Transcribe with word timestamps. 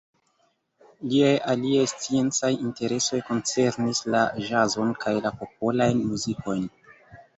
Liaj 1.09 1.33
aliaj 1.51 1.83
sciencaj 1.91 2.49
interesoj 2.69 3.19
koncernis 3.29 4.03
la 4.15 4.23
ĵazon 4.49 4.97
kaj 5.05 5.15
la 5.27 5.33
popolajn 5.43 6.03
muzikojn. 6.11 6.67